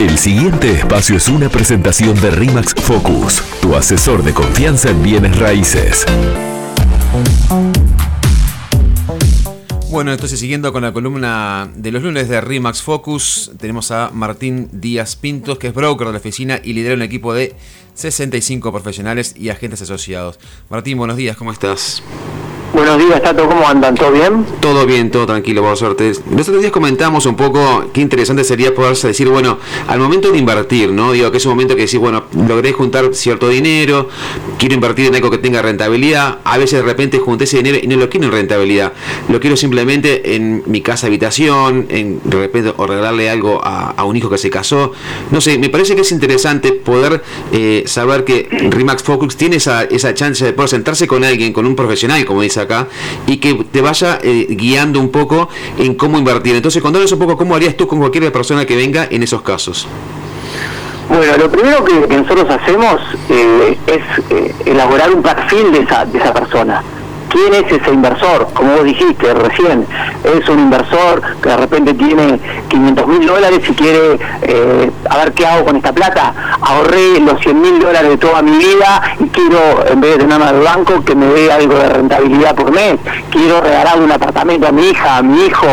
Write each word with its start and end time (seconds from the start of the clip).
El 0.00 0.18
siguiente 0.18 0.72
espacio 0.72 1.16
es 1.16 1.28
una 1.28 1.48
presentación 1.48 2.20
de 2.20 2.32
RIMAX 2.32 2.74
Focus, 2.74 3.40
tu 3.62 3.76
asesor 3.76 4.24
de 4.24 4.34
confianza 4.34 4.90
en 4.90 5.00
bienes 5.04 5.38
raíces. 5.38 6.04
Bueno, 9.90 10.12
entonces 10.12 10.40
siguiendo 10.40 10.72
con 10.72 10.82
la 10.82 10.92
columna 10.92 11.70
de 11.76 11.92
los 11.92 12.02
lunes 12.02 12.28
de 12.28 12.40
RIMAX 12.40 12.82
Focus, 12.82 13.52
tenemos 13.56 13.92
a 13.92 14.10
Martín 14.12 14.68
Díaz 14.72 15.14
Pintos, 15.14 15.58
que 15.58 15.68
es 15.68 15.74
broker 15.74 16.08
de 16.08 16.12
la 16.12 16.18
oficina 16.18 16.60
y 16.62 16.72
lidera 16.72 16.96
un 16.96 17.02
equipo 17.02 17.32
de 17.32 17.54
65 17.94 18.72
profesionales 18.72 19.34
y 19.38 19.50
agentes 19.50 19.80
asociados. 19.80 20.40
Martín, 20.70 20.98
buenos 20.98 21.16
días, 21.16 21.36
¿cómo 21.36 21.52
estás? 21.52 22.02
Buenos 22.74 22.98
días, 22.98 23.22
Tato, 23.22 23.46
¿cómo 23.46 23.68
andan? 23.68 23.94
¿Todo 23.94 24.10
bien? 24.10 24.44
Todo 24.58 24.84
bien, 24.84 25.08
todo 25.08 25.26
tranquilo, 25.26 25.62
por 25.62 25.76
suerte. 25.76 26.10
Los 26.28 26.48
otros 26.48 26.60
días 26.60 26.72
comentamos 26.72 27.24
un 27.24 27.36
poco 27.36 27.84
qué 27.92 28.00
interesante 28.00 28.42
sería 28.42 28.74
poderse 28.74 29.06
decir, 29.06 29.28
bueno, 29.28 29.58
al 29.86 30.00
momento 30.00 30.32
de 30.32 30.38
invertir, 30.38 30.90
¿no? 30.90 31.12
Digo, 31.12 31.30
que 31.30 31.36
es 31.36 31.46
un 31.46 31.52
momento 31.52 31.76
que 31.76 31.82
decís, 31.82 32.00
bueno, 32.00 32.24
logré 32.48 32.72
juntar 32.72 33.14
cierto 33.14 33.48
dinero, 33.48 34.08
quiero 34.58 34.74
invertir 34.74 35.06
en 35.06 35.14
algo 35.14 35.30
que 35.30 35.38
tenga 35.38 35.62
rentabilidad, 35.62 36.38
a 36.42 36.58
veces 36.58 36.80
de 36.80 36.84
repente 36.84 37.20
junté 37.20 37.44
ese 37.44 37.58
dinero 37.58 37.78
y 37.80 37.86
no 37.86 37.94
lo 37.94 38.10
quiero 38.10 38.26
en 38.26 38.32
rentabilidad, 38.32 38.92
lo 39.28 39.38
quiero 39.38 39.56
simplemente 39.56 40.34
en 40.34 40.64
mi 40.66 40.80
casa 40.80 41.06
habitación, 41.06 41.86
en 41.90 42.22
de 42.24 42.38
repente, 42.38 42.74
o 42.76 42.86
regalarle 42.88 43.30
algo 43.30 43.60
a, 43.62 44.02
un 44.02 44.16
hijo 44.16 44.28
que 44.28 44.38
se 44.38 44.50
casó. 44.50 44.90
No 45.30 45.40
sé, 45.40 45.58
me 45.58 45.68
parece 45.68 45.94
que 45.94 46.00
es 46.00 46.10
interesante 46.10 46.72
poder 46.72 47.22
eh, 47.52 47.84
saber 47.86 48.24
que 48.24 48.48
Remax 48.50 49.04
Focus 49.04 49.36
tiene 49.36 49.56
esa, 49.56 49.84
esa 49.84 50.12
chance 50.12 50.44
de 50.44 50.52
poder 50.52 50.70
sentarse 50.70 51.06
con 51.06 51.22
alguien, 51.22 51.52
con 51.52 51.66
un 51.66 51.76
profesional, 51.76 52.24
como 52.24 52.42
dice 52.42 52.63
acá 52.64 52.88
y 53.26 53.38
que 53.38 53.54
te 53.70 53.80
vaya 53.80 54.18
eh, 54.22 54.46
guiando 54.50 55.00
un 55.00 55.10
poco 55.10 55.48
en 55.78 55.94
cómo 55.94 56.18
invertir. 56.18 56.56
Entonces, 56.56 56.82
contanos 56.82 57.12
un 57.12 57.18
poco 57.18 57.36
cómo 57.36 57.54
harías 57.54 57.76
tú 57.76 57.86
con 57.86 57.98
cualquier 57.98 58.30
persona 58.32 58.64
que 58.64 58.76
venga 58.76 59.06
en 59.10 59.22
esos 59.22 59.42
casos. 59.42 59.86
Bueno, 61.08 61.36
lo 61.36 61.50
primero 61.50 61.84
que, 61.84 62.16
nosotros 62.16 62.46
hacemos 62.48 63.00
eh, 63.28 63.78
es 63.86 64.02
eh, 64.30 64.54
elaborar 64.64 65.12
un 65.12 65.22
perfil 65.22 65.70
de 65.70 65.80
esa, 65.80 66.04
de 66.06 66.18
esa 66.18 66.32
persona 66.32 66.82
quién 67.34 67.52
es 67.52 67.72
ese 67.72 67.92
inversor, 67.92 68.46
como 68.54 68.76
vos 68.76 68.84
dijiste 68.84 69.34
recién, 69.34 69.84
es 70.22 70.48
un 70.48 70.60
inversor 70.60 71.20
que 71.42 71.48
de 71.48 71.56
repente 71.56 71.94
tiene 71.94 72.38
500 72.68 73.06
mil 73.08 73.26
dólares 73.26 73.60
y 73.68 73.72
quiere, 73.72 74.18
eh, 74.42 74.90
a 75.10 75.16
ver 75.18 75.32
qué 75.32 75.44
hago 75.44 75.64
con 75.64 75.76
esta 75.76 75.92
plata, 75.92 76.32
ahorré 76.60 77.18
los 77.20 77.40
100 77.40 77.60
mil 77.60 77.80
dólares 77.80 78.10
de 78.10 78.16
toda 78.18 78.40
mi 78.40 78.56
vida 78.56 79.02
y 79.18 79.24
quiero, 79.30 79.84
en 79.90 80.00
vez 80.00 80.12
de 80.12 80.18
tenerme 80.18 80.44
al 80.44 80.60
banco, 80.60 81.04
que 81.04 81.16
me 81.16 81.26
dé 81.26 81.50
algo 81.50 81.74
de 81.74 81.88
rentabilidad 81.88 82.54
por 82.54 82.70
mes, 82.70 83.00
quiero 83.30 83.60
regalar 83.60 84.00
un 84.00 84.12
apartamento 84.12 84.68
a 84.68 84.72
mi 84.72 84.90
hija, 84.90 85.16
a 85.16 85.22
mi 85.22 85.46
hijo, 85.46 85.66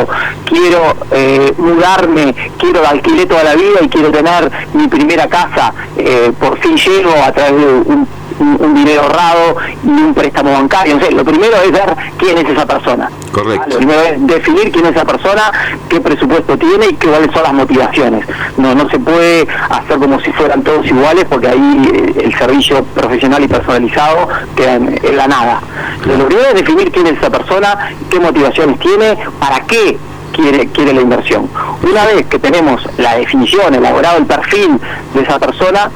quiero 0.46 0.96
eh, 1.12 1.54
mudarme, 1.60 2.34
quiero 2.58 2.88
alquiler 2.88 3.28
toda 3.28 3.44
la 3.44 3.54
vida 3.54 3.82
y 3.84 3.88
quiero 3.88 4.10
tener 4.10 4.52
mi 4.74 4.88
primera 4.88 5.28
casa, 5.28 5.74
eh, 5.96 6.32
por 6.40 6.58
fin 6.58 6.76
llego 6.76 7.12
a 7.24 7.32
través 7.32 7.56
de 7.56 7.68
un 7.68 8.21
un, 8.42 8.74
dinero 8.74 9.04
ahorrado 9.04 9.58
y 9.84 9.88
un 9.88 10.14
préstamo 10.14 10.52
bancario. 10.52 10.98
No 10.98 11.10
lo 11.10 11.24
primero 11.24 11.56
es 11.64 11.72
ver 11.72 11.96
quién 12.18 12.38
es 12.38 12.50
esa 12.50 12.66
persona. 12.66 13.10
Correcto. 13.32 13.70
Lo 13.70 13.78
primero 13.78 14.02
es 14.02 14.28
definir 14.28 14.72
quién 14.72 14.86
es 14.86 14.96
esa 14.96 15.06
persona, 15.06 15.52
qué 15.88 16.02
presupuesto 16.02 16.58
tiene 16.58 16.88
y 16.90 16.94
cuáles 16.96 17.32
son 17.32 17.44
las 17.44 17.54
motivaciones. 17.54 18.26
No, 18.58 18.76
no 18.76 18.90
se 18.90 19.00
puede 19.00 19.48
hacer 19.70 19.98
como 20.00 20.20
si 20.20 20.32
fueran 20.34 20.64
todos 20.64 20.86
iguales 20.86 21.26
porque 21.30 21.48
ahí 21.48 21.92
eh, 21.94 22.24
el 22.26 22.38
servicio 22.38 22.84
profesional 22.84 23.44
y 23.44 23.48
personalizado 23.48 24.28
queda 24.56 24.76
en, 24.76 25.18
la 25.18 25.28
nada. 25.28 25.62
Lo 26.06 26.26
primero 26.26 26.50
es 26.50 26.56
definir 26.56 26.92
quién 26.92 27.08
es 27.08 27.18
esa 27.18 27.30
persona, 27.30 27.92
qué 28.10 28.20
motivaciones 28.20 28.80
tiene, 28.80 29.18
para 29.40 29.60
qué 29.62 29.98
quiere, 30.32 30.68
quiere 30.68 30.94
la 30.94 31.02
inversión. 31.02 31.50
Una 31.84 32.06
vez 32.06 32.26
que 32.28 32.40
tenemos 32.40 32.82
la 32.98 33.18
definición, 33.18 33.76
elaborado 33.76 34.18
el 34.18 34.26
perfil 34.26 34.80
de 35.14 35.22
esa 35.22 35.40
persona, 35.40 35.90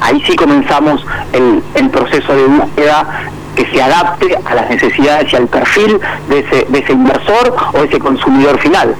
ahí 0.00 0.22
sí 0.26 0.36
comenzamos 0.36 1.04
el, 1.32 1.62
el 1.74 1.90
proceso 1.90 2.34
de 2.34 2.44
búsqueda 2.44 3.30
que 3.56 3.66
se 3.72 3.82
adapte 3.82 4.38
a 4.44 4.54
las 4.54 4.68
necesidades 4.70 5.32
y 5.32 5.36
al 5.36 5.48
perfil 5.48 5.98
de 6.28 6.40
ese, 6.40 6.66
de 6.68 6.78
ese 6.78 6.92
inversor 6.92 7.56
o 7.72 7.82
ese 7.82 7.98
consumidor 7.98 8.58
final. 8.60 8.94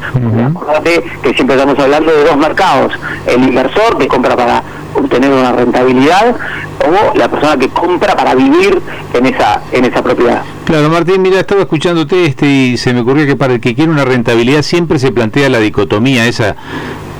que 1.22 1.34
siempre 1.34 1.56
estamos 1.56 1.78
hablando 1.78 2.10
de 2.10 2.24
dos 2.24 2.36
mercados, 2.36 2.92
el 3.26 3.44
inversor 3.44 3.98
que 3.98 4.08
compra 4.08 4.34
para 4.34 4.62
obtener 4.94 5.30
una 5.30 5.52
rentabilidad 5.52 6.34
o 6.80 7.16
la 7.16 7.28
persona 7.28 7.58
que 7.58 7.68
compra 7.68 8.16
para 8.16 8.34
vivir 8.34 8.80
en 9.12 9.26
esa, 9.26 9.60
en 9.72 9.84
esa 9.84 10.02
propiedad. 10.02 10.42
Claro, 10.64 10.88
Martín, 10.88 11.20
mira, 11.20 11.40
estaba 11.40 11.60
escuchándote 11.60 12.24
este 12.24 12.46
y 12.46 12.76
se 12.78 12.94
me 12.94 13.00
ocurrió 13.00 13.26
que 13.26 13.36
para 13.36 13.54
el 13.54 13.60
que 13.60 13.74
quiere 13.74 13.90
una 13.90 14.06
rentabilidad 14.06 14.62
siempre 14.62 14.98
se 14.98 15.12
plantea 15.12 15.50
la 15.50 15.58
dicotomía 15.58 16.26
esa 16.26 16.56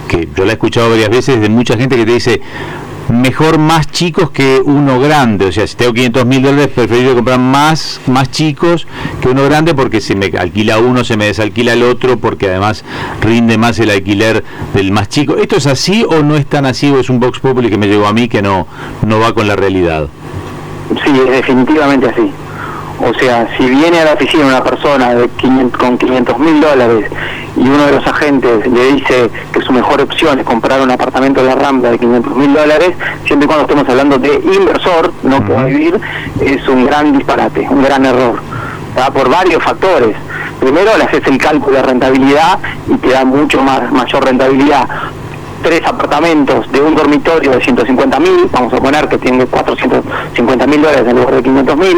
que 0.09 0.29
yo 0.35 0.45
la 0.45 0.53
he 0.53 0.55
escuchado 0.55 0.91
varias 0.91 1.11
veces 1.11 1.41
de 1.41 1.49
mucha 1.49 1.77
gente 1.77 1.97
que 1.97 2.07
te 2.07 2.13
dice, 2.13 2.41
mejor 3.09 3.59
más 3.59 3.91
chicos 3.91 4.31
que 4.31 4.61
uno 4.65 4.99
grande. 4.99 5.47
O 5.47 5.53
sea, 5.53 5.67
si 5.67 5.77
tengo 5.77 5.93
500 5.93 6.27
mil 6.27 6.43
dólares, 6.43 6.69
preferiría 6.75 7.15
comprar 7.15 7.39
más, 7.39 8.01
más 8.07 8.31
chicos 8.31 8.87
que 9.21 9.29
uno 9.29 9.45
grande 9.45 9.75
porque 9.75 10.01
si 10.01 10.15
me 10.15 10.27
alquila 10.39 10.79
uno, 10.79 11.05
se 11.05 11.17
me 11.17 11.27
desalquila 11.27 11.73
el 11.73 11.83
otro, 11.83 12.19
porque 12.19 12.49
además 12.49 12.85
rinde 13.21 13.59
más 13.59 13.79
el 13.79 13.91
alquiler 13.91 14.45
del 14.75 14.93
más 14.93 15.09
chico. 15.09 15.37
¿Esto 15.37 15.57
es 15.57 15.67
así 15.67 16.05
o 16.09 16.23
no 16.23 16.37
es 16.37 16.47
tan 16.47 16.67
así 16.67 16.91
o 16.91 16.99
es 17.01 17.11
un 17.11 17.21
Vox 17.21 17.41
Populi 17.41 17.71
que 17.71 17.79
me 17.79 17.87
llegó 17.87 18.07
a 18.07 18.13
mí 18.13 18.29
que 18.29 18.43
no, 18.43 18.67
no 19.07 19.21
va 19.21 19.33
con 19.35 19.47
la 19.47 19.57
realidad? 19.57 20.09
Sí, 21.05 21.13
definitivamente 21.13 22.09
así. 22.09 22.31
O 23.01 23.13
sea, 23.15 23.47
si 23.57 23.67
viene 23.67 24.01
a 24.01 24.05
la 24.07 24.13
oficina 24.15 24.47
una 24.47 24.65
persona 24.65 25.15
de 25.15 25.29
con 25.71 25.99
500 25.99 26.39
mil 26.39 26.61
dólares 26.61 27.11
y 27.57 27.61
uno 27.61 27.87
de 27.87 27.93
los 27.93 28.07
agentes 28.07 28.67
le 28.67 28.93
dice 28.93 29.31
que 29.53 29.61
su 29.61 29.73
mejor 29.73 30.01
opción 30.01 30.39
es 30.39 30.45
comprar 30.45 30.81
un 30.81 30.91
apartamento 30.91 31.43
de 31.43 31.49
la 31.49 31.55
Rambla 31.57 31.91
de 31.91 31.99
500 31.99 32.37
mil 32.37 32.55
dólares, 32.55 32.93
siempre 33.27 33.45
y 33.45 33.49
cuando 33.49 33.63
estemos 33.65 33.89
hablando 33.89 34.19
de 34.19 34.35
inversor, 34.35 35.13
no 35.23 35.45
puedo 35.45 35.65
vivir, 35.67 36.01
es 36.41 36.67
un 36.69 36.87
gran 36.87 37.17
disparate, 37.17 37.67
un 37.69 37.83
gran 37.83 38.07
error. 38.07 38.41
por 39.13 39.29
varios 39.29 39.63
factores. 39.63 40.17
Primero, 40.59 40.97
le 40.97 41.05
haces 41.05 41.21
el 41.27 41.37
cálculo 41.37 41.77
de 41.77 41.83
rentabilidad 41.83 42.59
y 42.89 42.95
te 42.97 43.11
da 43.11 43.27
mucho 43.27 43.61
más 43.61 43.93
mayor 43.93 44.25
rentabilidad 44.25 44.89
tres 45.63 45.83
apartamentos 45.85 46.71
de 46.73 46.81
un 46.81 46.95
dormitorio 46.95 47.53
de 47.53 47.61
150 47.61 48.21
mil, 48.21 48.49
vamos 48.51 48.73
a 48.73 48.77
poner 48.77 49.09
que 49.09 49.19
tiene 49.19 49.47
450 49.47 50.67
mil 50.67 50.83
dólares 50.83 51.07
en 51.09 51.17
lugar 51.17 51.35
de 51.35 51.43
500 51.43 51.77
mil, 51.77 51.97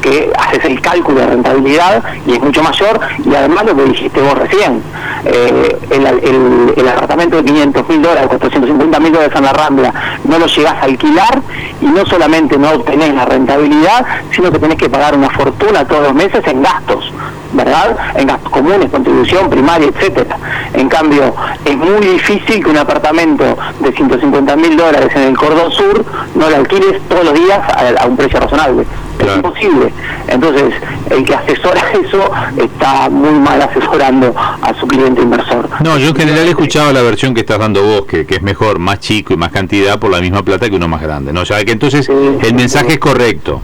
que 0.00 0.32
haces 0.38 0.64
el 0.64 0.80
cálculo 0.80 1.20
de 1.20 1.26
rentabilidad 1.26 2.02
y 2.26 2.32
es 2.32 2.40
mucho 2.40 2.62
mayor, 2.62 3.00
y 3.24 3.34
además 3.34 3.64
lo 3.66 3.76
que 3.76 3.84
dijiste 3.84 4.20
vos 4.20 4.38
recién, 4.38 4.82
eh, 5.24 5.78
el, 5.90 6.88
apartamento 6.88 7.36
de 7.36 7.44
500 7.44 7.88
mil 7.88 8.02
dólares, 8.02 8.28
450 8.28 9.00
mil 9.00 9.12
dólares 9.12 9.36
en 9.36 9.44
la 9.44 9.52
Rambla, 9.52 9.94
no 10.24 10.38
lo 10.38 10.46
llegas 10.46 10.74
a 10.74 10.82
alquilar 10.82 11.42
y 11.80 11.86
no 11.86 12.06
solamente 12.06 12.58
no 12.58 12.70
obtenés 12.70 13.14
la 13.14 13.24
rentabilidad, 13.24 14.04
sino 14.30 14.50
que 14.50 14.58
tenés 14.58 14.76
que 14.76 14.88
pagar 14.88 15.16
una 15.16 15.30
fortuna 15.30 15.84
todos 15.86 16.04
los 16.04 16.14
meses 16.14 16.46
en 16.46 16.62
gastos. 16.62 17.12
¿Verdad? 17.52 17.96
En 18.14 18.26
gastos 18.26 18.50
comunes, 18.50 18.90
contribución 18.90 19.48
primaria, 19.48 19.88
etcétera. 19.88 20.38
En 20.74 20.88
cambio, 20.88 21.34
es 21.64 21.76
muy 21.76 22.06
difícil 22.06 22.62
que 22.62 22.70
un 22.70 22.78
apartamento 22.78 23.56
de 23.80 23.92
150 23.92 24.56
mil 24.56 24.76
dólares 24.76 25.10
en 25.14 25.22
el 25.22 25.36
cordón 25.36 25.70
sur 25.72 26.04
no 26.34 26.50
lo 26.50 26.56
alquiles 26.56 27.00
todos 27.08 27.24
los 27.24 27.34
días 27.34 27.58
a, 27.98 28.06
un 28.06 28.16
precio 28.16 28.40
razonable. 28.40 28.86
Es 29.18 29.36
imposible. 29.36 29.92
Entonces, 30.28 30.74
el 31.10 31.24
que 31.24 31.34
asesora 31.34 31.80
eso 32.04 32.30
está 32.56 33.08
muy 33.08 33.38
mal 33.38 33.60
asesorando 33.62 34.34
a 34.36 34.74
su 34.78 34.86
cliente 34.86 35.22
inversor. 35.22 35.68
No, 35.80 35.98
yo 35.98 36.08
en 36.08 36.16
general 36.16 36.46
he 36.46 36.50
escuchado 36.50 36.92
la 36.92 37.02
versión 37.02 37.34
que 37.34 37.40
estás 37.40 37.58
dando 37.58 37.82
vos, 37.82 38.06
que, 38.06 38.26
es 38.28 38.42
mejor 38.42 38.78
más 38.78 39.00
chico 39.00 39.32
y 39.32 39.36
más 39.36 39.50
cantidad 39.50 39.98
por 39.98 40.10
la 40.10 40.20
misma 40.20 40.42
plata 40.42 40.68
que 40.68 40.76
uno 40.76 40.88
más 40.88 41.00
grande. 41.00 41.32
¿no? 41.32 41.40
O 41.40 41.46
sea, 41.46 41.64
que 41.64 41.72
entonces 41.72 42.08
el 42.08 42.54
mensaje 42.54 42.94
es 42.94 42.98
correcto. 42.98 43.62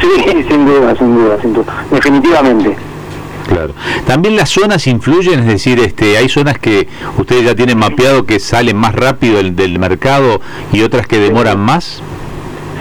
Sí, 0.00 0.44
sin 0.48 0.66
duda, 0.66 0.94
sin 0.96 1.14
duda, 1.14 1.38
sin 1.40 1.52
duda. 1.52 1.84
Definitivamente. 1.90 2.76
Claro. 3.48 3.72
También 4.06 4.36
las 4.36 4.50
zonas 4.50 4.86
influyen, 4.86 5.40
es 5.40 5.46
decir, 5.46 5.80
este, 5.80 6.18
hay 6.18 6.28
zonas 6.28 6.58
que 6.58 6.86
ustedes 7.16 7.44
ya 7.44 7.54
tienen 7.54 7.78
mapeado 7.78 8.26
que 8.26 8.40
salen 8.40 8.76
más 8.76 8.94
rápido 8.94 9.42
del, 9.42 9.78
mercado 9.78 10.40
y 10.70 10.82
otras 10.82 11.06
que 11.06 11.18
demoran 11.18 11.58
más. 11.58 12.02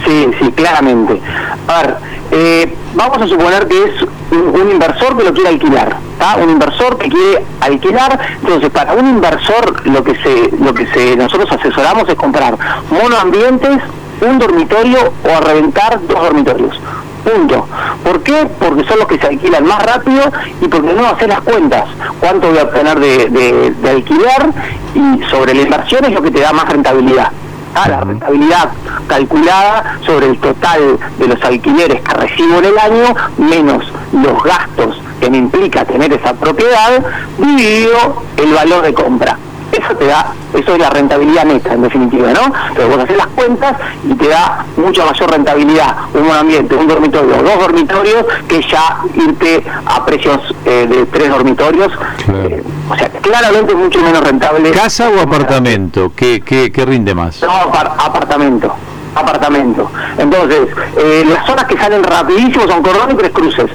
Sí, 0.06 0.28
sí, 0.40 0.52
claramente. 0.52 1.22
A 1.68 1.82
ver, 1.82 1.96
eh, 2.32 2.74
vamos 2.96 3.22
a 3.22 3.28
suponer 3.28 3.68
que 3.68 3.82
es 3.82 3.92
un, 4.32 4.72
inversor 4.72 5.18
que 5.18 5.24
lo 5.24 5.34
quiere 5.34 5.50
alquilar, 5.50 5.98
Un 6.42 6.50
inversor 6.50 6.98
que 6.98 7.10
quiere 7.10 7.46
alquilar, 7.62 8.20
entonces 8.42 8.70
para 8.70 8.94
un 8.94 9.08
inversor 9.08 9.88
lo 9.88 10.04
que 10.04 10.16
se, 10.16 10.52
lo 10.62 10.74
que 10.74 10.86
se 10.88 11.16
nosotros 11.16 11.50
asesoramos 11.52 12.10
es 12.10 12.16
comprar 12.16 12.58
monoambientes, 12.90 13.80
un 14.22 14.40
dormitorio 14.40 15.14
o 15.24 15.30
a 15.30 15.40
reventar 15.40 16.00
dos 16.08 16.22
dormitorios. 16.22 16.80
Punto. 17.28 17.68
¿Por 18.06 18.24
qué? 18.24 18.48
Porque 18.58 18.86
son 18.86 19.00
los 19.00 19.08
que 19.08 19.20
se 19.20 19.28
alquilan 19.28 19.66
más 19.66 19.84
rápido 19.86 20.32
y 20.62 20.68
porque 20.68 20.94
no 20.94 21.08
hacer 21.08 21.28
las 21.28 21.42
cuentas. 21.42 21.84
¿Cuánto 22.22 22.48
voy 22.48 22.58
a 22.58 22.64
obtener 22.64 23.00
de, 23.00 23.74
de, 23.82 23.90
alquiler? 23.90 24.54
Y 24.96 25.24
sobre 25.30 25.54
la 25.54 25.64
inversión 25.64 26.06
es 26.06 26.14
lo 26.14 26.22
que 26.22 26.32
te 26.32 26.40
da 26.40 26.54
más 26.54 26.70
rentabilidad. 26.70 27.32
Ah, 27.76 27.90
la 27.90 28.00
rentabilidad 28.00 28.70
calculada 29.08 29.98
sobre 30.06 30.28
el 30.28 30.40
total 30.40 30.98
de 31.20 31.28
los 31.28 31.44
alquileres 31.44 32.02
que 32.02 32.14
recibo 32.14 32.60
en 32.60 32.66
el 32.66 32.80
año, 32.80 33.16
menos 33.38 33.84
los 34.14 34.42
gastos 34.44 35.02
que 35.20 35.30
me 35.30 35.38
implica 35.38 35.84
tener 35.84 36.14
esa 36.14 36.34
propiedad, 36.34 37.04
dividido 37.38 38.24
el 38.38 38.54
valor 38.54 38.84
de 38.84 38.94
compra. 38.94 39.38
Eso 39.78 39.96
te 39.96 40.06
da, 40.06 40.34
eso 40.54 40.74
es 40.74 40.80
la 40.80 40.90
rentabilidad 40.90 41.46
neta 41.46 41.74
en 41.74 41.82
definitiva, 41.82 42.32
¿no? 42.34 42.54
Pero 42.76 42.90
vos 42.90 43.00
haces 43.04 43.18
las 43.18 43.28
cuentas 43.28 43.76
y 44.04 44.14
te 44.16 44.28
da 44.28 44.66
mucha 44.78 45.06
mayor 45.06 45.32
rentabilidad 45.32 45.96
un 46.14 46.28
buen 46.28 46.38
ambiente, 46.38 46.76
un 46.76 46.88
dormitorio, 46.88 47.44
dos 47.44 47.60
dormitorios, 47.60 48.26
que 48.48 48.62
ya 48.62 48.98
irte 49.16 49.64
a 49.86 50.06
precios 50.06 50.40
eh, 50.66 50.88
de 50.90 51.06
tres 51.06 51.30
dormitorios. 51.30 51.92
Eh, 52.28 52.64
o 52.90 52.96
sea, 52.96 53.10
claramente 53.10 53.74
es 53.74 53.78
mucho 53.78 54.02
menos 54.02 54.22
rentable. 54.22 54.72
¿Casa 54.72 55.10
o 55.10 55.20
apartamento? 55.20 56.12
¿Qué, 56.16 56.42
qué, 56.42 56.72
qué 56.72 56.86
rinde 56.86 57.14
más? 57.14 57.42
No, 57.42 57.52
apartamento 57.52 58.74
apartamento. 59.16 59.90
Entonces, 60.18 60.68
eh, 60.96 61.26
las 61.28 61.46
zonas 61.46 61.66
que 61.66 61.78
salen 61.78 62.04
rapidísimo 62.04 62.68
son 62.68 62.84
Cordón 62.84 63.12
y 63.12 63.16
Tres 63.16 63.32
Cruces 63.32 63.72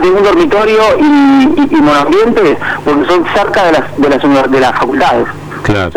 de 0.00 0.10
un 0.10 0.22
dormitorio 0.22 0.80
y, 0.98 1.60
y, 1.60 1.82
porque 2.84 3.06
son 3.06 3.24
cerca 3.34 3.64
de 3.64 3.72
las 3.72 3.96
de 3.96 4.08
las, 4.10 4.50
de 4.50 4.60
las 4.60 4.72
facultades. 4.72 5.26
Claro 5.62 5.90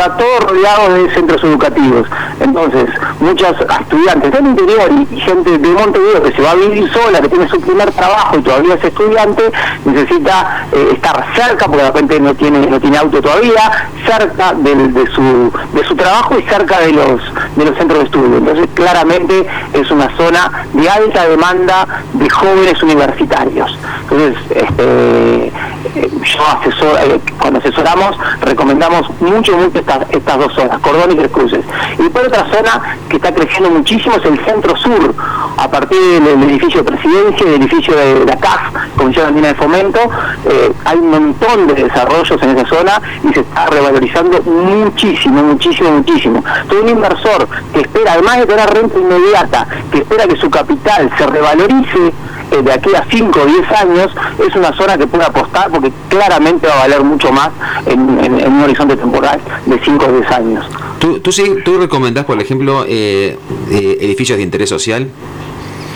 está 0.00 0.16
todo 0.16 0.40
rodeado 0.48 0.94
de 0.94 1.10
centros 1.14 1.42
educativos. 1.44 2.06
Entonces, 2.40 2.86
muchos 3.20 3.54
estudiantes 3.60 4.32
del 4.32 4.46
interior 4.46 4.90
y, 5.10 5.20
gente 5.20 5.58
de 5.58 5.68
Montevideo 5.68 6.22
que 6.22 6.32
se 6.32 6.42
va 6.42 6.52
a 6.52 6.54
vivir 6.54 6.90
sola, 6.92 7.20
que 7.20 7.28
tiene 7.28 7.48
su 7.48 7.60
primer 7.60 7.90
trabajo 7.92 8.38
y 8.38 8.42
todavía 8.42 8.74
es 8.74 8.84
estudiante, 8.84 9.42
necesita 9.84 10.66
eh, 10.72 10.90
estar 10.94 11.26
cerca, 11.34 11.66
porque 11.66 11.82
de 11.82 11.86
repente 11.88 12.20
no 12.20 12.34
tiene, 12.34 12.66
no 12.66 12.80
tiene 12.80 12.96
auto 12.96 13.20
todavía, 13.20 13.88
cerca 14.06 14.54
de, 14.54 15.06
su, 15.12 15.52
de 15.74 15.84
su 15.84 15.94
trabajo 15.94 16.38
y 16.38 16.42
cerca 16.44 16.80
de 16.80 16.92
los, 16.92 17.20
de 17.56 17.64
los 17.64 17.76
centros 17.76 18.00
de 18.00 18.04
estudio. 18.06 18.38
Entonces, 18.38 18.68
claramente 18.74 19.46
es 19.72 19.90
una 19.90 20.14
zona 20.16 20.66
de 20.72 20.88
alta 20.88 21.28
demanda 21.28 21.86
de 22.12 22.30
jóvenes 22.30 22.82
universitarios. 22.82 23.78
Entonces, 24.02 24.36
este, 24.50 25.52
eh, 25.94 26.10
yo 26.22 26.46
asesor, 26.46 26.98
eh, 27.02 27.20
cuando 27.38 27.58
asesoramos, 27.58 28.16
recomendamos 28.42 29.08
mucho, 29.20 29.56
mucho 29.56 29.78
estas, 29.78 30.38
dos 30.38 30.52
zonas, 30.54 30.78
Cordón 30.80 31.12
y 31.12 31.14
Tres 31.16 31.30
Cruces. 31.30 31.64
Y 31.98 32.08
por 32.08 32.26
otra 32.26 32.46
zona 32.50 32.96
que 33.08 33.16
está 33.16 33.32
creciendo 33.32 33.70
muchísimo 33.70 34.16
es 34.16 34.24
el 34.24 34.44
centro 34.44 34.76
sur, 34.76 35.14
a 35.56 35.70
partir 35.70 35.98
del, 35.98 36.42
edificio 36.42 36.82
de 36.82 36.92
presidencia, 36.92 37.46
del 37.46 37.62
edificio 37.62 37.96
de 37.96 38.24
la 38.24 38.36
CAF, 38.36 38.60
Comisión 38.96 39.26
Andina 39.26 39.48
de 39.48 39.54
Fomento, 39.54 40.00
eh, 40.48 40.72
hay 40.84 40.98
un 40.98 41.10
montón 41.10 41.66
de 41.66 41.74
desarrollos 41.74 42.42
en 42.42 42.50
esa 42.50 42.68
zona 42.68 43.02
y 43.28 43.32
se 43.32 43.40
está 43.40 43.66
revalorizando 43.66 44.42
muchísimo, 44.42 45.42
muchísimo, 45.42 45.90
muchísimo. 45.90 46.44
Todo 46.68 46.82
un 46.82 46.88
inversor 46.88 47.48
que 47.72 47.80
espera, 47.80 48.12
además 48.14 48.38
de 48.38 48.46
tener 48.46 48.70
renta 48.70 48.98
inmediata, 48.98 49.66
que 49.90 49.98
espera 49.98 50.26
que 50.26 50.36
su 50.36 50.50
capital 50.50 51.10
se 51.16 51.26
revalorice, 51.26 52.12
eh, 52.50 52.62
de 52.62 52.72
aquí 52.72 52.90
a 52.94 53.04
5 53.08 53.40
o 53.40 53.46
10 53.46 53.72
años 53.72 54.12
es 54.46 54.54
una 54.56 54.72
zona 54.72 54.98
que 54.98 55.06
puede 55.06 55.24
apostar 55.24 55.70
porque 55.70 55.92
claramente 56.08 56.66
va 56.66 56.74
a 56.74 56.78
valer 56.80 57.04
mucho 57.04 57.30
más 57.30 57.50
en, 57.86 58.00
un 58.00 58.62
horizonte 58.62 58.96
temporal 58.96 59.40
de 59.66 59.78
5 59.78 60.04
o 60.04 60.12
10 60.12 60.30
años. 60.32 60.66
¿Tú, 60.98 61.20
tú, 61.20 61.30
sí, 61.30 61.44
tú 61.64 61.78
recomendás, 61.78 62.24
por 62.24 62.40
ejemplo, 62.40 62.84
eh, 62.88 63.38
eh, 63.70 63.98
edificios 64.00 64.38
de 64.38 64.42
interés 64.42 64.68
social? 64.68 65.08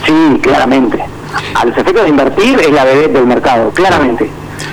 Sí, 0.06 0.38
claramente. 0.42 1.04
A 1.54 1.64
los 1.64 1.76
efectos 1.76 2.02
de 2.02 2.08
invertir 2.08 2.60
es 2.60 2.70
la 2.70 2.84
bebé 2.84 3.08
del 3.08 3.26
mercado, 3.26 3.70
claramente. 3.70 4.30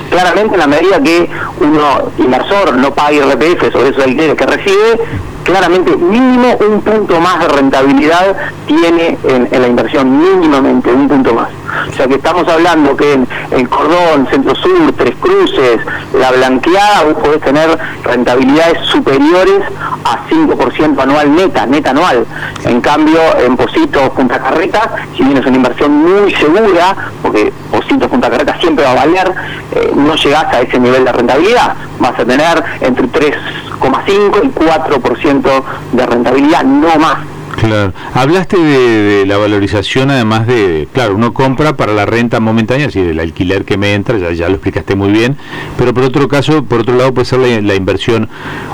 Claramente 0.10 0.56
en 0.56 0.60
la 0.60 0.68
medida 0.68 1.02
que 1.02 1.30
uno, 1.60 2.12
inversor, 2.18 2.74
no 2.76 2.94
pague 2.94 3.18
IRPF 3.18 3.72
sobre 3.72 3.90
esos 3.90 4.04
alquileres 4.04 4.36
que 4.36 4.46
recibe, 4.46 5.00
claramente 5.44 5.96
mínimo 5.96 6.58
un 6.60 6.82
punto 6.82 7.20
más 7.20 7.40
de 7.40 7.48
rentabilidad 7.48 8.36
tiene 8.68 9.18
en, 9.24 9.50
la 9.52 9.68
inversión, 9.68 10.18
mínimamente 10.18 10.92
un 10.92 11.08
punto 11.08 11.34
más. 11.34 11.50
O 11.90 11.94
sea 11.94 12.08
que 12.08 12.16
estamos 12.16 12.48
hablando 12.48 12.96
que 12.96 13.14
en 13.14 13.28
el 13.52 13.70
Cordón, 13.70 14.28
Centro 14.30 14.56
Sur, 14.56 14.94
Tres 14.98 15.16
Cruces, 15.20 15.80
La 16.14 16.32
Blanqueada, 16.32 17.04
vos 17.04 17.14
podés 17.16 17.42
tener 17.42 17.78
rentabilidades 18.04 18.86
superiores 18.88 19.62
a 20.04 20.28
5% 20.30 21.00
anual 21.02 21.36
neta, 21.36 21.66
neta 21.66 21.92
anual. 21.92 22.26
En 22.66 22.82
cambio, 22.82 23.20
en 23.40 23.56
Positos, 23.58 24.10
Punta 24.12 24.40
Carreta, 24.40 24.92
si 25.16 25.24
bien 25.24 25.38
es 25.38 25.46
una 25.46 25.58
inversión 25.58 25.92
muy 25.92 26.34
segura, 26.34 26.96
porque 27.22 27.52
Positos, 27.72 28.10
Punta 28.10 28.30
Carreta 28.30 28.58
siempre 28.60 28.86
va 28.86 28.92
a 28.92 28.96
valer, 28.96 29.32
eh, 29.74 29.92
no 29.96 30.16
llegás 30.16 30.54
a 30.54 30.62
ese 30.62 30.80
nivel 30.80 31.06
de 31.06 31.12
rentabilidad. 31.12 31.76
Vas 32.00 32.20
a 32.20 32.26
tener 32.26 32.64
entre 32.82 33.08
3,5 33.08 34.40
y 34.44 34.50
4% 34.50 35.64
de 35.92 36.06
rentabilidad, 36.06 36.64
no 36.64 36.96
más. 36.98 37.31
Claro. 37.62 37.94
Hablaste 38.16 38.58
de, 38.58 39.26
la 39.28 39.38
valorización, 39.38 40.10
además 40.10 40.48
de, 40.48 40.88
claro, 40.92 41.14
uno 41.14 41.32
compra 41.32 41.78
para 41.78 41.94
la 41.94 42.08
renta 42.08 42.40
momentánea, 42.40 42.88
es 42.88 42.94
decir, 42.96 43.12
el 43.12 43.20
alquiler 43.20 43.66
que 43.66 43.78
me 43.78 43.94
entra, 43.94 44.18
ya, 44.18 44.32
ya 44.32 44.48
lo 44.48 44.56
explicaste 44.56 44.96
muy 44.96 45.12
bien, 45.12 45.38
pero 45.78 45.94
por 45.94 46.04
otro 46.04 46.28
caso, 46.28 46.64
por 46.64 46.80
otro 46.80 46.96
lado 46.96 47.14
puede 47.14 47.26
ser 47.26 47.62
la, 47.62 47.76
inversión 47.76 48.30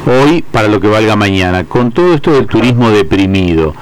hoy 0.05 0.41
para 0.41 0.69
lo 0.69 0.79
que 0.79 0.87
valga 0.87 1.17
mañana. 1.17 1.65
Con 1.65 1.91
todo 1.91 2.13
esto 2.13 2.31
del 2.31 2.47
turismo 2.47 2.89
deprimido, 2.89 3.75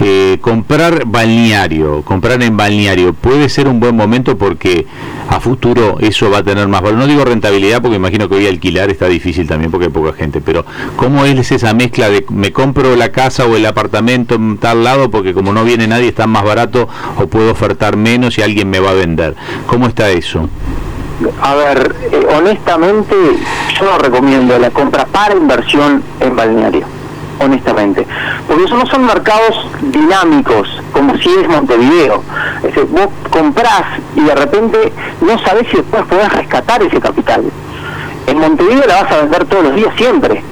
eh, 0.00 0.38
comprar 0.40 1.04
balneario, 1.06 2.02
comprar 2.02 2.42
en 2.42 2.56
balneario 2.56 3.14
puede 3.14 3.48
ser 3.48 3.66
un 3.66 3.80
buen 3.80 3.96
momento 3.96 4.38
porque 4.38 4.86
a 5.28 5.40
futuro 5.40 5.96
eso 6.00 6.30
va 6.30 6.38
a 6.38 6.42
tener 6.44 6.68
más 6.68 6.82
valor. 6.82 6.98
No 6.98 7.06
digo 7.06 7.24
rentabilidad 7.24 7.82
porque 7.82 7.96
imagino 7.96 8.28
que 8.28 8.36
hoy 8.36 8.46
alquilar 8.46 8.90
está 8.90 9.06
difícil 9.06 9.46
también 9.46 9.70
porque 9.70 9.86
hay 9.86 9.92
poca 9.92 10.12
gente, 10.12 10.40
pero 10.40 10.64
¿cómo 10.96 11.24
es 11.24 11.50
esa 11.50 11.74
mezcla 11.74 12.08
de 12.08 12.24
me 12.30 12.52
compro 12.52 12.94
la 12.96 13.10
casa 13.10 13.44
o 13.46 13.56
el 13.56 13.66
apartamento 13.66 14.36
en 14.36 14.58
tal 14.58 14.84
lado 14.84 15.10
porque 15.10 15.34
como 15.34 15.52
no 15.52 15.64
viene 15.64 15.86
nadie 15.86 16.08
está 16.08 16.26
más 16.26 16.44
barato 16.44 16.88
o 17.16 17.26
puedo 17.26 17.50
ofertar 17.50 17.96
menos 17.96 18.38
y 18.38 18.42
alguien 18.42 18.70
me 18.70 18.80
va 18.80 18.90
a 18.90 18.94
vender? 18.94 19.34
¿Cómo 19.66 19.86
está 19.86 20.10
eso? 20.10 20.48
A 21.42 21.54
ver, 21.56 21.96
eh, 22.12 22.26
honestamente 22.36 23.16
yo 23.78 23.84
no 23.84 23.98
recomiendo 23.98 24.56
la 24.58 24.70
compra 24.70 25.04
para 25.06 25.34
inversión 25.34 26.02
en 26.20 26.36
balneario 26.36 26.97
honestamente. 27.40 28.06
Porque 28.46 28.64
eso 28.64 28.76
no 28.76 28.86
son 28.86 29.06
mercados 29.06 29.68
dinámicos, 29.80 30.68
como 30.92 31.16
si 31.18 31.28
es 31.30 31.48
Montevideo. 31.48 32.22
Es 32.58 32.74
decir, 32.74 32.86
vos 32.90 33.08
comprás 33.30 33.84
y 34.14 34.20
de 34.20 34.34
repente 34.34 34.92
no 35.20 35.38
sabés 35.40 35.68
si 35.70 35.76
después 35.76 36.04
podés 36.04 36.32
rescatar 36.32 36.82
ese 36.82 37.00
capital. 37.00 37.44
En 38.26 38.38
Montevideo 38.38 38.86
la 38.86 39.02
vas 39.02 39.12
a 39.12 39.16
vender 39.18 39.44
todos 39.46 39.64
los 39.64 39.74
días 39.74 39.94
siempre. 39.96 40.42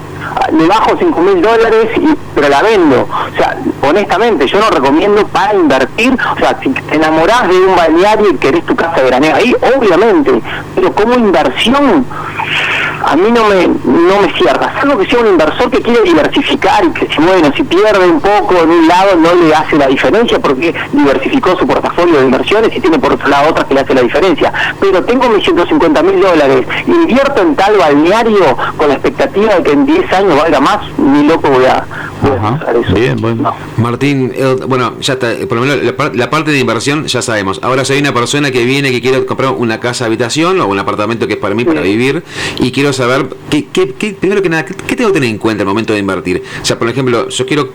Le 0.53 0.67
bajo 0.67 0.97
5 0.99 1.21
mil 1.21 1.43
dólares, 1.43 1.91
y, 1.97 2.15
pero 2.35 2.49
la 2.49 2.63
vendo. 2.63 3.03
O 3.03 3.37
sea, 3.37 3.57
honestamente, 3.83 4.47
yo 4.47 4.61
no 4.61 4.71
recomiendo 4.71 5.27
para 5.29 5.55
invertir. 5.55 6.17
O 6.35 6.39
sea, 6.39 6.59
si 6.63 6.71
te 6.71 6.97
enamorás 6.97 7.49
de 7.49 7.55
un 7.55 7.77
balneario 7.77 8.31
y 8.31 8.37
querés 8.37 8.65
tu 8.65 8.75
casa 8.75 8.97
de 8.97 9.03
veraneo 9.05 9.35
ahí, 9.35 9.55
obviamente. 9.77 10.41
Pero 10.75 10.93
como 10.93 11.15
inversión, 11.15 12.07
a 13.07 13.15
mí 13.15 13.31
no 13.31 13.45
me, 13.45 13.69
no 13.69 14.21
me 14.21 14.33
cierra, 14.37 14.75
salvo 14.81 14.99
que 14.99 15.07
sea 15.07 15.21
un 15.21 15.29
inversor 15.29 15.71
que 15.71 15.81
quiere 15.81 16.03
diversificar 16.03 16.85
y 16.85 16.91
que 16.91 17.07
si 17.07 17.21
bueno, 17.21 17.53
si 17.57 17.63
pierde 17.63 18.05
un 18.05 18.21
poco 18.21 18.57
en 18.65 18.71
un 18.71 18.89
lado 18.89 19.15
no 19.15 19.33
le 19.33 19.55
hace 19.55 19.77
la 19.77 19.87
diferencia 19.87 20.41
porque 20.41 20.75
diversificó 20.93 21.57
su 21.57 21.69
portafolio 21.69 22.19
de 22.19 22.25
inversiones 22.25 22.75
y 22.75 22.81
tiene 22.81 22.99
por 22.99 23.13
otro 23.13 23.29
lado 23.29 23.51
otras 23.51 23.67
que 23.67 23.75
le 23.75 23.81
hace 23.83 23.95
la 23.95 24.03
diferencia. 24.03 24.53
Pero 24.81 25.05
tengo 25.05 25.29
mis 25.29 25.45
150 25.45 26.03
mil 26.03 26.21
dólares, 26.21 26.67
invierto 26.85 27.43
en 27.43 27.55
tal 27.55 27.77
balneario 27.77 28.57
con 28.77 28.89
la 28.89 28.95
expectativa 28.95 29.55
de 29.55 29.63
que 29.63 29.71
en 29.71 29.87
10 29.87 30.13
años 30.13 30.37
valga 30.37 30.61
más, 30.61 30.79
ni 30.99 31.23
loco 31.29 31.49
voy 31.49 31.65
a, 31.65 31.87
Bien, 32.95 33.17
bueno. 33.17 33.55
Martín, 33.77 34.33
eh, 34.35 34.57
bueno, 34.67 34.99
ya 35.01 35.15
está, 35.15 35.35
por 35.49 35.59
lo 35.59 35.65
menos 35.65 35.97
la, 36.15 36.31
parte 36.31 36.51
de 36.51 36.59
inversión 36.59 37.07
ya 37.07 37.23
sabemos. 37.23 37.61
Ahora 37.63 37.85
si 37.85 37.95
hay 37.95 38.01
una 38.01 38.15
persona 38.15 38.51
que 38.51 38.65
viene 38.65 38.91
que 38.91 39.01
quiere 39.01 39.25
comprar 39.27 39.53
una 39.53 39.81
casa 39.81 40.07
habitación 40.07 40.61
o 40.61 40.67
un 40.67 40.79
apartamento 40.79 41.27
que 41.27 41.35
es 41.35 41.39
para 41.39 41.55
mí, 41.55 41.65
para 41.65 41.81
vivir, 41.81 42.23
y 42.59 42.73
quiero 42.73 42.93
saber, 42.93 43.29
qué, 43.51 43.67
qué, 43.67 43.87
primero 43.87 44.43
que 44.43 44.49
nada, 44.49 44.65
¿qué, 44.65 44.97
tengo 44.97 45.11
que 45.11 45.15
tener 45.15 45.31
en 45.31 45.39
cuenta 45.39 45.63
al 45.63 45.69
momento 45.69 45.93
de 45.93 45.99
invertir? 45.99 46.43
O 46.61 46.65
sea, 46.65 46.79
por 46.79 46.89
ejemplo, 46.89 47.29
yo 47.29 47.47
quiero 47.47 47.73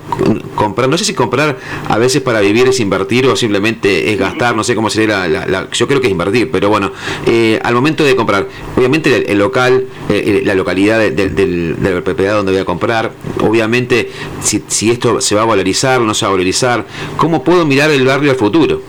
comprar, 0.56 0.90
no 0.90 0.98
sé 0.98 1.06
si 1.06 1.14
comprar 1.14 1.58
a 1.88 1.98
veces 1.98 2.22
para 2.22 2.40
vivir 2.42 2.68
es 2.68 2.80
invertir 2.80 3.28
o 3.28 3.36
simplemente 3.36 4.12
es 4.12 4.20
gastar, 4.20 4.56
no 4.56 4.64
sé 4.64 4.76
cómo 4.76 4.90
sería 4.90 5.28
la, 5.28 5.70
yo 5.72 5.88
creo 5.88 6.02
que 6.02 6.08
es 6.08 6.12
invertir, 6.12 6.52
pero 6.52 6.70
bueno, 6.70 6.92
eh, 7.26 7.60
al 7.64 7.74
momento 7.74 8.04
de 8.04 8.16
comprar, 8.16 8.48
obviamente 8.76 9.32
el, 9.32 9.38
local, 9.38 9.86
eh, 10.10 10.42
la 10.46 10.56
localidad 10.56 11.00
de, 11.00 11.76
la 11.82 12.02
propiedad 12.02 12.36
donde 12.36 12.52
voy 12.52 12.62
a 12.62 12.66
comprar, 12.66 13.12
obviamente 13.42 14.12
si, 14.42 14.64
si 14.68 14.92
esto 14.92 15.22
se 15.22 15.36
va 15.36 15.44
a 15.44 15.46
valorizar, 15.46 16.02
no 16.02 16.14
se 16.14 16.26
va 16.26 16.30
a 16.30 16.32
valorizar, 16.34 16.86
¿cómo 17.18 17.44
puedo 17.44 17.66
mirar 17.66 17.90
el 17.92 18.06
barrio 18.06 18.32
al 18.32 18.38
futuro? 18.38 18.82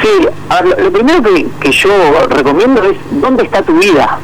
Sí, 0.00 0.26
lo, 0.78 0.92
primero 0.92 1.22
que, 1.22 1.46
que 1.60 1.72
yo 1.72 1.90
recomiendo 2.28 2.82
es 2.84 2.96
dónde 3.10 3.44
está 3.44 3.62
tu 3.62 3.78
vida. 3.78 4.18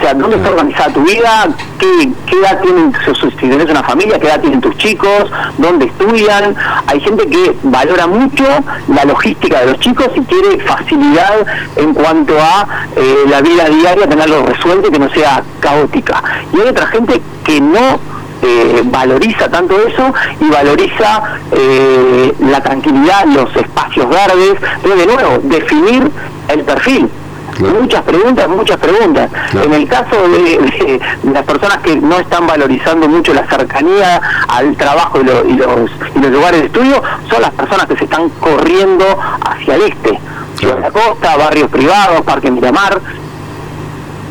O 0.00 0.02
sea, 0.02 0.14
¿dónde 0.14 0.36
está 0.36 0.48
organizada 0.48 0.92
tu 0.94 1.02
vida? 1.02 1.46
¿Qué, 1.78 2.36
edad 2.38 2.62
tienen, 2.62 2.90
si 3.20 3.36
tienes 3.36 3.68
una 3.68 3.82
familia, 3.82 4.18
qué 4.18 4.28
edad 4.28 4.40
tienen 4.40 4.58
tus 4.62 4.74
chicos? 4.78 5.30
¿Dónde 5.58 5.84
estudian? 5.86 6.56
Hay 6.86 7.00
gente 7.00 7.26
que 7.26 7.54
valora 7.64 8.06
mucho 8.06 8.44
la 8.88 9.04
logística 9.04 9.60
de 9.60 9.66
los 9.66 9.80
chicos 9.80 10.08
y 10.16 10.20
quiere 10.22 10.58
facilidad 10.60 11.46
en 11.76 11.92
cuanto 11.92 12.32
a 12.40 12.66
eh, 12.96 13.14
la 13.28 13.42
vida 13.42 13.68
diaria, 13.68 14.08
tenerlo 14.08 14.46
resuelto 14.46 14.88
y 14.88 14.90
que 14.90 14.98
no 14.98 15.10
sea 15.10 15.42
caótica. 15.60 16.22
Y 16.54 16.60
hay 16.62 16.68
otra 16.68 16.86
gente 16.86 17.20
que 17.44 17.60
no 17.60 18.00
eh, 18.42 18.82
valoriza 18.84 19.48
tanto 19.50 19.76
eso 19.86 20.12
y 20.40 20.48
valoriza 20.48 21.22
eh, 21.52 22.34
la 22.40 22.62
tranquilidad, 22.62 23.24
los 23.26 23.54
espacios 23.56 24.08
verdes, 24.08 24.54
pero 24.82 24.96
de 24.96 25.06
nuevo, 25.06 25.38
definir 25.42 26.10
el 26.48 26.60
perfil 26.62 27.10
Muchas 27.58 28.02
preguntas, 28.02 28.48
muchas 28.48 28.76
preguntas. 28.78 29.30
En 29.52 29.72
el 29.72 29.86
caso 29.88 30.16
de, 30.28 31.00
las 31.24 31.44
personas 31.44 31.78
que 31.78 31.96
no 31.96 32.18
están 32.18 32.46
valorizando 32.46 33.08
mucho 33.08 33.34
la 33.34 33.46
cercanía 33.46 34.20
al 34.48 34.76
trabajo 34.76 35.20
y, 35.20 35.24
los, 35.24 35.90
y 36.14 36.18
los 36.18 36.30
lugares 36.30 36.60
de 36.60 36.66
estudio, 36.66 37.02
son 37.28 37.42
las 37.42 37.50
personas 37.50 37.86
que 37.86 37.96
se 37.96 38.04
están 38.04 38.28
corriendo 38.40 39.04
hacia 39.44 39.74
el 39.74 39.82
este. 39.82 40.20
La 40.62 40.90
Costa, 40.90 41.36
barrios 41.36 41.70
privados, 41.70 42.22
Parque 42.22 42.50
Miramar. 42.50 43.00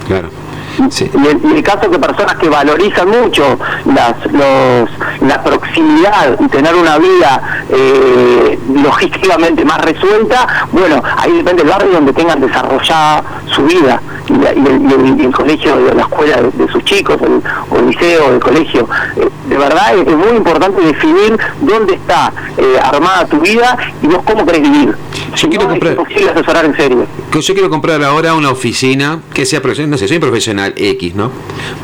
Claro. 0.07 0.38
Y, 0.79 1.55
el, 1.55 1.63
caso 1.63 1.89
de 1.89 1.99
personas 1.99 2.35
que 2.35 2.47
valorizan 2.47 3.09
mucho 3.09 3.57
las, 3.85 4.15
los, 4.31 4.89
la 5.27 5.43
proximidad 5.43 6.39
y 6.39 6.47
tener 6.47 6.73
una 6.73 6.97
vida 6.97 7.65
eh, 7.69 8.57
logísticamente 8.73 9.65
más 9.65 9.81
resuelta, 9.81 10.47
bueno, 10.71 11.03
ahí 11.17 11.33
depende 11.33 11.63
del 11.63 11.71
barrio 11.71 11.91
donde 11.91 12.13
tengan 12.13 12.39
desarrollada 12.39 13.23
su 13.47 13.63
vida 13.63 14.01
y, 14.29 15.21
el, 15.21 15.31
colegio, 15.33 15.75
la 15.93 16.03
escuela 16.03 16.37
de, 16.53 16.67
sus 16.71 16.83
chicos, 16.85 17.17
el, 17.21 17.41
o 17.69 17.79
el 17.79 17.87
liceo, 17.87 18.33
el 18.33 18.39
colegio. 18.39 18.87
Eh, 19.17 19.29
verdad 19.59 19.95
es, 19.97 20.15
muy 20.15 20.37
importante 20.37 20.81
definir 20.81 21.37
dónde 21.61 21.93
está 21.93 22.33
eh, 22.57 22.79
armada 22.81 23.25
tu 23.25 23.39
vida 23.39 23.77
y 24.01 24.07
vos 24.07 24.23
cómo 24.23 24.45
querés 24.45 24.63
vivir. 24.63 24.95
Yo 25.35 25.49
quiero 25.49 25.67
comprar, 25.67 25.97
asesorar 26.31 26.65
en 26.65 26.75
serio. 26.75 27.07
Yo 27.31 27.53
quiero 27.53 27.69
comprar 27.69 28.03
ahora 28.03 28.33
una 28.33 28.49
oficina 28.49 29.21
que 29.33 29.45
sea 29.45 29.61
profesional, 29.61 29.91
no 29.91 29.97
sé, 29.97 30.07
soy 30.07 30.19
profesional 30.19 30.73
X, 30.75 31.13
¿no? 31.15 31.31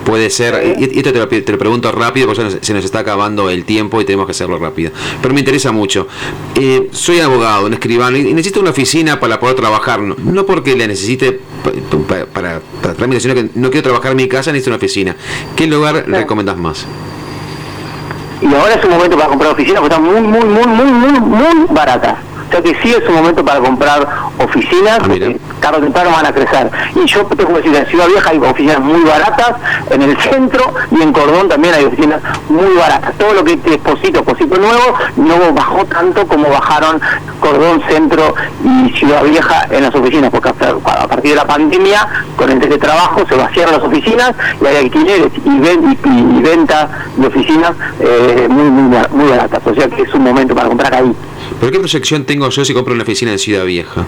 Puede 0.03 0.29
ser, 0.29 0.75
y 0.79 0.97
esto 0.97 1.13
te 1.13 1.19
lo, 1.19 1.27
te 1.27 1.51
lo, 1.51 1.57
pregunto 1.57 1.91
rápido 1.91 2.27
porque 2.27 2.57
se 2.61 2.73
nos 2.73 2.83
está 2.83 2.99
acabando 2.99 3.49
el 3.49 3.65
tiempo 3.65 4.01
y 4.01 4.05
tenemos 4.05 4.25
que 4.25 4.31
hacerlo 4.31 4.57
rápido. 4.57 4.91
Pero 5.21 5.33
me 5.33 5.41
interesa 5.41 5.71
mucho. 5.71 6.07
Eh, 6.55 6.89
soy 6.91 7.19
abogado, 7.19 7.67
un 7.67 7.73
escribano, 7.73 8.17
y 8.17 8.33
necesito 8.33 8.61
una 8.61 8.71
oficina 8.71 9.19
para 9.19 9.39
poder 9.39 9.55
trabajar, 9.55 10.01
no, 10.01 10.15
no 10.17 10.45
porque 10.45 10.75
la 10.75 10.87
necesite 10.87 11.39
para, 12.07 12.59
para, 12.59 13.19
sino 13.19 13.33
que 13.33 13.49
no 13.55 13.69
quiero 13.69 13.83
trabajar 13.83 14.11
en 14.11 14.17
mi 14.17 14.27
casa, 14.27 14.51
necesito 14.51 14.71
una 14.71 14.77
oficina. 14.77 15.15
¿Qué 15.55 15.67
lugar 15.67 16.05
recomendas 16.07 16.57
más? 16.57 16.85
Y 18.41 18.53
ahora 18.53 18.73
es 18.73 18.83
un 18.83 18.91
momento 18.91 19.17
para 19.17 19.29
comprar 19.29 19.51
oficinas 19.53 19.81
porque 19.81 19.95
están 19.95 20.03
muy, 20.03 20.21
muy, 20.21 20.43
muy, 20.43 20.65
muy, 20.65 20.91
muy, 20.91 21.19
muy 21.19 21.65
baratas. 21.69 22.15
O 22.47 22.51
sea 22.51 22.61
que 22.61 22.75
sí 22.81 22.93
es 22.93 23.07
un 23.09 23.15
momento 23.15 23.43
para 23.43 23.59
comprar 23.59 24.07
oficinas, 24.37 24.99
ah, 24.99 25.03
porque 25.03 25.39
tarde 25.59 25.77
o 25.77 25.81
temprano 25.81 26.11
van 26.11 26.25
a 26.25 26.31
crecer. 26.31 26.69
Y 26.95 27.05
yo 27.05 27.25
te 27.25 27.35
puedo 27.35 27.57
decir, 27.57 27.75
en 27.75 27.85
Ciudad 27.87 28.07
Vieja 28.07 28.29
hay 28.29 28.37
oficinas 28.37 28.79
muy 28.79 29.01
baratas, 29.03 29.53
en 29.89 30.01
el 30.01 30.17
centro 30.17 30.73
y 30.91 31.01
en 31.01 31.11
Cordón 31.11 31.49
también 31.49 31.73
hay 31.73 31.85
oficinas 31.85 32.21
muy 32.49 32.73
baratas. 32.75 33.13
Todo 33.17 33.33
lo 33.33 33.43
que 33.43 33.53
es 33.53 33.65
Esposito, 33.65 34.19
Esposito 34.19 34.57
Nuevo, 34.57 34.97
no 35.17 35.53
bajó 35.53 35.85
tanto 35.85 36.27
como 36.27 36.49
bajaron 36.49 37.01
Cordón, 37.39 37.81
Centro 37.87 38.33
y 38.63 38.91
Ciudad 38.91 39.23
Vieja 39.23 39.67
en 39.69 39.83
las 39.83 39.95
oficinas, 39.95 40.29
porque 40.29 40.49
a 40.49 41.07
partir 41.07 41.31
de 41.31 41.35
la 41.35 41.45
pandemia, 41.45 42.07
con 42.35 42.49
el 42.51 42.79
trabajo 42.79 43.23
se 43.27 43.35
vaciaron 43.35 43.75
las 43.75 43.83
oficinas 43.83 44.33
y 44.61 44.65
hay 44.65 44.77
alquileres 44.77 45.31
y, 45.43 45.49
y, 45.49 46.41
venta 46.41 46.89
de 47.15 47.27
oficinas 47.27 47.71
eh, 47.99 48.47
muy, 48.49 48.69
muy, 48.69 48.97
muy 49.11 49.29
baratas. 49.29 49.61
O 49.65 49.73
sea 49.73 49.87
que 49.87 50.01
es 50.01 50.13
un 50.13 50.23
momento 50.23 50.55
para 50.55 50.67
comprar 50.67 50.93
ahí. 50.93 51.15
¿Pero 51.65 51.73
qué 51.73 51.79
proyección 51.79 52.25
tengo 52.25 52.47
yo 52.47 52.63
si 52.63 52.75
compro 52.75 52.93
una 52.93 53.01
oficina 53.01 53.31
en 53.31 53.39
Ciudad 53.39 53.65
Vieja? 53.65 54.05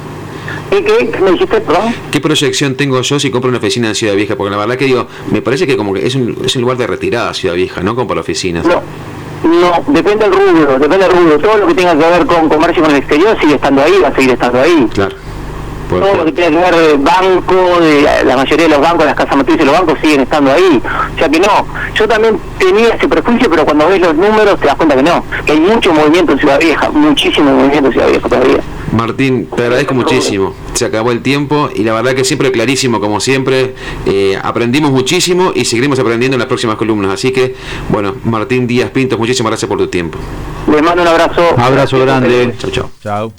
¿Qué, 0.69 0.83
qué? 0.83 1.19
me 1.19 1.31
dijiste, 1.31 1.59
perdón? 1.59 1.91
¿Qué 2.11 2.21
proyección 2.21 2.75
tengo 2.75 3.01
yo 3.01 3.19
si 3.19 3.31
compro 3.31 3.49
una 3.49 3.57
oficina 3.57 3.87
en 3.87 3.95
Ciudad 3.95 4.13
Vieja? 4.13 4.35
Porque 4.35 4.51
la 4.51 4.57
verdad 4.57 4.77
que 4.77 4.85
digo, 4.85 5.07
me 5.31 5.41
parece 5.41 5.65
que 5.65 5.75
como 5.75 5.91
que 5.91 6.05
es 6.05 6.13
un, 6.13 6.37
es 6.45 6.55
un 6.55 6.61
lugar 6.61 6.77
de 6.77 6.85
retirada 6.85 7.33
Ciudad 7.33 7.55
Vieja, 7.55 7.81
¿no? 7.81 7.95
Como 7.95 8.09
para 8.09 8.21
oficinas. 8.21 8.63
No. 8.63 8.83
No, 9.43 9.83
depende 9.87 10.25
del 10.25 10.33
rubro, 10.33 10.77
depende 10.77 11.07
del 11.07 11.11
rubro. 11.11 11.39
Todo 11.39 11.57
lo 11.57 11.65
que 11.65 11.73
tenga 11.73 11.97
que 11.97 12.05
ver 12.05 12.27
con 12.27 12.47
comercio 12.47 12.83
con 12.83 12.91
el 12.91 12.97
exterior 12.97 13.35
sigue 13.41 13.55
estando 13.55 13.81
ahí, 13.81 13.93
va 14.03 14.09
a 14.09 14.15
seguir 14.15 14.29
estando 14.29 14.61
ahí. 14.61 14.87
Claro 14.93 15.26
todo 15.89 16.15
lo 16.15 16.25
que 16.25 16.31
tiene 16.31 16.57
que 16.57 16.63
ver 16.63 16.75
de 16.75 16.97
banco, 16.97 17.79
de 17.81 18.01
la, 18.25 18.37
mayoría 18.37 18.65
de 18.65 18.71
los 18.71 18.81
bancos, 18.81 19.05
las 19.05 19.15
casas 19.15 19.37
matrices 19.37 19.59
de 19.59 19.65
los 19.65 19.79
bancos 19.79 19.99
siguen 20.01 20.21
estando 20.21 20.51
ahí. 20.51 20.81
O 21.15 21.17
sea 21.17 21.29
que 21.29 21.39
no, 21.39 21.65
yo 21.95 22.07
también 22.07 22.39
tenía 22.57 22.89
ese 22.89 23.07
prejuicio, 23.07 23.49
pero 23.49 23.65
cuando 23.65 23.87
ves 23.87 24.01
los 24.01 24.15
números 24.15 24.59
te 24.59 24.67
das 24.67 24.75
cuenta 24.75 24.95
que 24.95 25.03
no, 25.03 25.23
que 25.45 25.53
hay 25.53 25.59
mucho 25.59 25.93
movimiento 25.93 26.33
en 26.33 26.39
Ciudad 26.39 26.59
Vieja, 26.59 26.89
muchísimo 26.89 27.51
movimiento 27.51 27.87
en 27.87 27.93
Ciudad 27.93 28.07
Vieja 28.09 28.29
todavía. 28.29 28.59
Martín, 28.91 29.47
te 29.53 29.63
agradezco 29.63 29.93
muchísimo. 29.93 30.53
Se 30.73 30.85
acabó 30.85 31.11
el 31.11 31.21
tiempo 31.21 31.69
y 31.73 31.83
la 31.83 31.93
verdad 31.93 32.13
que 32.13 32.23
siempre 32.23 32.51
clarísimo, 32.51 32.99
como 32.99 33.19
siempre. 33.19 33.75
Eh, 34.05 34.39
aprendimos 34.41 34.91
muchísimo 34.91 35.51
y 35.53 35.65
seguiremos 35.65 35.99
aprendiendo 35.99 36.35
en 36.35 36.39
las 36.39 36.47
próximas 36.47 36.77
columnas. 36.77 37.11
Así 37.11 37.31
que, 37.31 37.55
bueno, 37.89 38.15
Martín 38.23 38.67
Díaz 38.67 38.91
Pintos, 38.91 39.19
muchísimas 39.19 39.51
gracias 39.51 39.67
por 39.67 39.77
tu 39.77 39.87
tiempo. 39.87 40.17
Les 40.71 40.81
mando 40.81 41.01
un 41.01 41.07
abrazo. 41.07 41.41
Abrazo 41.57 41.99
grande. 41.99 42.53
Chao, 42.57 42.71
chao. 42.71 42.91
Chao. 43.03 43.33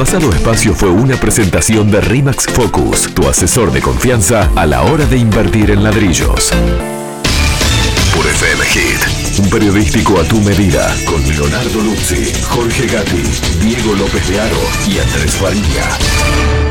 Pasado 0.00 0.32
espacio 0.32 0.74
fue 0.74 0.88
una 0.88 1.14
presentación 1.16 1.90
de 1.90 2.00
Rimax 2.00 2.46
Focus, 2.46 3.12
tu 3.12 3.28
asesor 3.28 3.70
de 3.70 3.82
confianza 3.82 4.50
a 4.56 4.64
la 4.64 4.80
hora 4.84 5.04
de 5.04 5.18
invertir 5.18 5.70
en 5.70 5.84
ladrillos. 5.84 6.50
Por 8.16 8.26
FM 8.26 8.64
Hit, 8.64 9.38
un 9.40 9.50
periodístico 9.50 10.18
a 10.18 10.24
tu 10.24 10.40
medida, 10.40 10.96
con 11.04 11.22
Leonardo 11.28 11.82
Luzzi, 11.82 12.32
Jorge 12.44 12.86
Gatti, 12.86 13.22
Diego 13.60 13.94
López 13.94 14.26
de 14.26 14.40
Aro 14.40 14.60
y 14.88 14.98
Andrés 15.00 15.38
Varilla. 15.38 16.69